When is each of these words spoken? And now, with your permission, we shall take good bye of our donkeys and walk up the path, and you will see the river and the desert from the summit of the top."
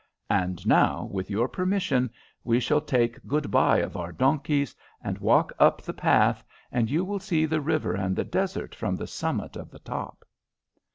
And 0.31 0.65
now, 0.65 1.07
with 1.11 1.29
your 1.29 1.47
permission, 1.47 2.09
we 2.43 2.59
shall 2.59 2.81
take 2.81 3.23
good 3.27 3.51
bye 3.51 3.77
of 3.77 3.95
our 3.95 4.11
donkeys 4.11 4.75
and 5.03 5.19
walk 5.19 5.53
up 5.59 5.79
the 5.79 5.93
path, 5.93 6.43
and 6.71 6.89
you 6.89 7.05
will 7.05 7.19
see 7.19 7.45
the 7.45 7.61
river 7.61 7.93
and 7.93 8.15
the 8.15 8.25
desert 8.25 8.73
from 8.73 8.95
the 8.95 9.05
summit 9.05 9.55
of 9.55 9.69
the 9.69 9.77
top." 9.77 10.25